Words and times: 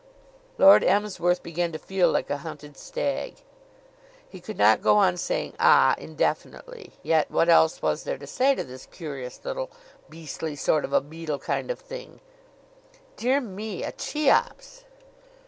Lord 0.57 0.83
Emsworth 0.83 1.43
began 1.43 1.71
to 1.73 1.77
feel 1.77 2.09
like 2.11 2.31
a 2.31 2.37
hunted 2.37 2.75
stag. 2.75 3.35
He 4.27 4.41
could 4.41 4.57
not 4.57 4.81
go 4.81 4.97
on 4.97 5.15
saying 5.15 5.53
"Ah!" 5.59 5.93
indefinitely; 5.95 6.93
yet 7.03 7.29
what 7.29 7.49
else 7.49 7.83
was 7.83 8.03
there 8.03 8.17
to 8.17 8.25
say 8.25 8.55
to 8.55 8.63
this 8.63 8.87
curious 8.87 9.39
little 9.45 9.69
beastly 10.09 10.55
sort 10.55 10.85
of 10.85 10.91
a 10.91 11.01
beetle 11.01 11.37
kind 11.37 11.69
of 11.69 11.77
thing? 11.79 12.19
"Dear 13.15 13.39
me! 13.41 13.83
A 13.83 13.91
Cheops!" 13.91 14.85